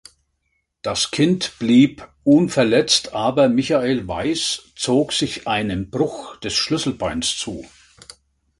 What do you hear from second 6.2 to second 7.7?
des Schlüsselbeins zu.